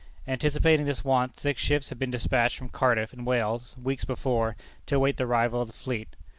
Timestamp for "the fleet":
5.67-6.15